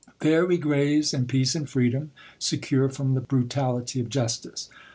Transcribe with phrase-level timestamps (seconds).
[0.21, 2.09] There we graze in peace ancf freedom,
[2.39, 4.67] secure from the brutality of justice.